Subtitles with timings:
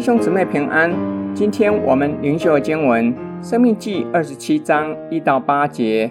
[0.00, 0.90] 弟兄姊妹平安。
[1.34, 3.14] 今天我们灵修的经文
[3.46, 6.10] 《生命记》二十七章一到八节。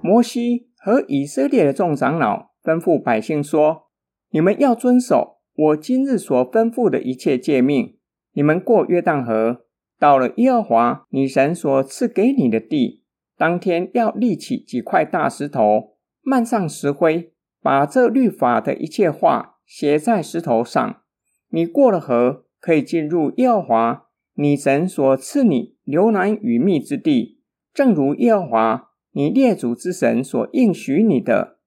[0.00, 3.84] 摩西和以色列的众长老吩咐百姓说
[4.32, 7.96] ：“你们要遵守我今日所吩咐的一切诫命。
[8.32, 9.66] 你们过约旦河，
[10.00, 13.04] 到了耶和华你神所赐给你的地，
[13.38, 17.32] 当天要立起几块大石头，漫上石灰，
[17.62, 20.96] 把这律法的一切话写在石头上。
[21.50, 27.40] 你过了河。”可以进入耶和华你神所赐你流奶与蜜之地，
[27.74, 31.58] 正如耶和华你列祖之神所应许你的。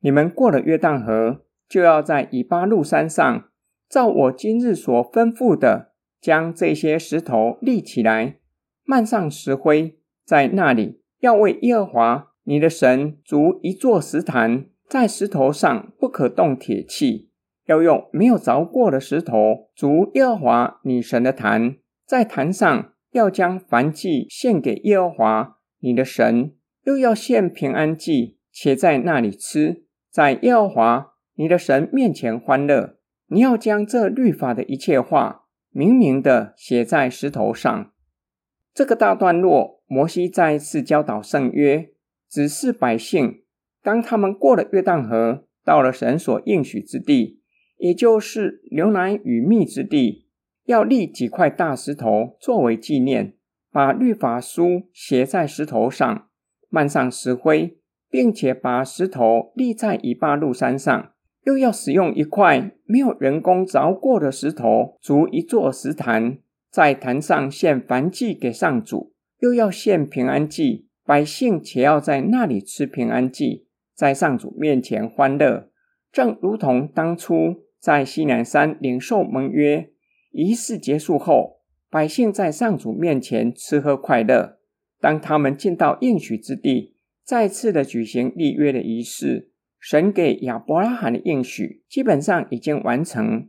[0.00, 3.44] 你们过了约旦河，就要在以巴路山上，
[3.88, 8.38] 照我今日所吩咐的，将这些石头立起来，
[8.84, 17.29] 漫上石灰，在那里要为耶和华你的神筑一座石坛，在石头上不可动铁器。
[17.70, 32.96] 要用没有凿过的石头筑耶和华你神的坛，在坛上要将燔祭献给耶和华你的神，又要献平安祭，且在那里吃，在耶和华你的神面前欢乐。
[33.28, 37.92] 你要将这律法的一切话明明的写在石头上。
[38.74, 41.90] 这个大段落，摩西再一次教导圣约，
[42.28, 43.44] 指示百姓，
[43.80, 47.39] 当他们过了约旦河，到了神所应许之地。
[47.80, 50.26] 也就是牛奶与蜜之地，
[50.66, 53.34] 要立几块大石头作为纪念，
[53.72, 56.28] 把律法书写在石头上，
[56.68, 57.78] 漫上石灰，
[58.10, 61.12] 并且把石头立在以巴路山上。
[61.44, 66.36] 又要使用一块没有人工凿过的石头筑一座石坛，
[66.70, 75.70] 在坛上献燔祭给上主，又要献平安祭，百姓且要在那里吃平安祭，在上主面前欢乐，
[76.12, 77.69] 正如同当初。
[77.80, 79.90] 在西南山领受盟约
[80.30, 84.58] 仪式结束后，百姓在上主面前吃喝快乐。
[85.00, 93.48] 当他们进到应许之地，再次的举行立约的仪式，神给亚伯拉罕的应许基本上已经完成，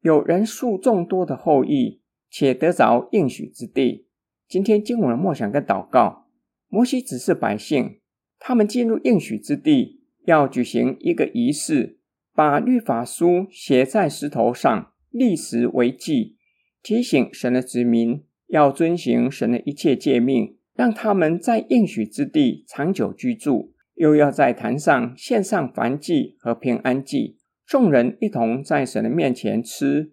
[0.00, 4.06] 有人数众多的后裔，且得着应许之地。
[4.48, 6.28] 今天经文的默想跟祷告，
[6.68, 8.00] 摩西指示百姓，
[8.38, 11.98] 他们进入应许之地要举行一个仪式。
[12.36, 16.36] 把律法书写在石头上，立石为记，
[16.82, 23.72] 提醒神的子民要遵行神的一切诫命，让他们在应许之地长久居住。
[23.94, 30.12] 又要在坛上献上燔祭和平安祭，众人一同在神的面前吃，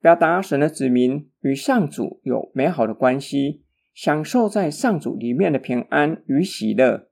[0.00, 7.08] 表达神的子民与上主有美好的关系，享受在上主里面的平安与喜乐。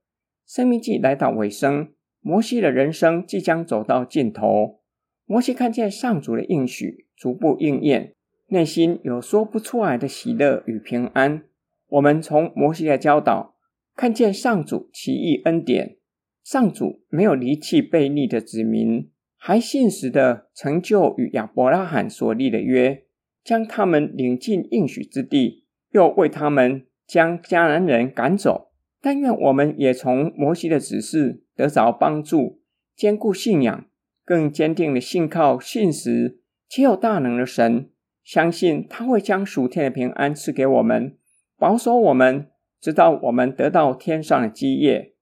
[0.46, 1.88] 生命记来到尾声。
[2.22, 4.80] 摩西的人生即将走到尽头。
[5.26, 8.14] 摩西看见上主的应许逐步应验，
[8.48, 11.42] 内心有说不出来的喜乐与平安。
[11.88, 13.56] 我们从摩西的教导
[13.94, 15.96] 看见上主奇异恩典，
[16.42, 23.04] 上主没有离弃悖逆的子民，还信实的成就与亚伯拉罕所立的约，
[23.44, 28.70] 将他们领进应许之地，又为他们将迦南人赶走。
[29.00, 32.62] 但愿我们也从摩西的指示得着帮助，
[32.94, 33.86] 坚固信仰，
[34.24, 37.90] 更坚定的信靠信实且有大能的神，
[38.22, 41.16] 相信他会将属天的平安赐给我们，
[41.56, 45.14] 保守我们，直到我们得到天上的基业。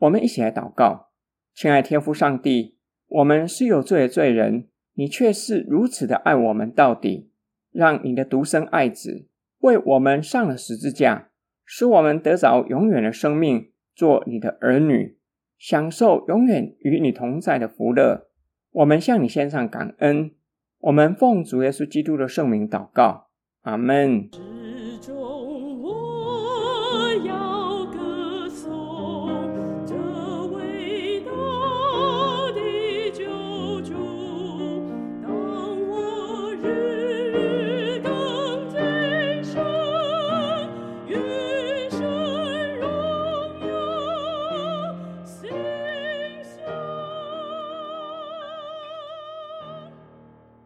[0.00, 1.10] 我们一起来祷告，
[1.54, 2.76] 亲爱天父上帝，
[3.08, 7.30] 我们是有罪的罪人，你却是如此的爱我们到底，
[7.72, 9.28] 让你的独生爱子
[9.60, 11.30] 为我们上了十字架。
[11.66, 15.16] 使我们得着永远的生命，做你的儿女，
[15.66, 18.28] 享受永远与你同在的福乐。
[18.70, 20.32] 我们向你献上感恩，
[20.80, 23.28] 我们奉主耶稣基督的圣名祷告，
[23.62, 24.28] 阿门。